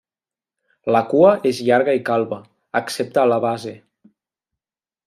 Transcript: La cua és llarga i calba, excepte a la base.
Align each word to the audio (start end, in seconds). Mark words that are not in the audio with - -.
La 0.95 1.01
cua 1.11 1.33
és 1.51 1.59
llarga 1.67 1.95
i 1.99 2.03
calba, 2.09 2.41
excepte 2.83 3.25
a 3.27 3.29
la 3.35 3.39
base. 3.47 3.77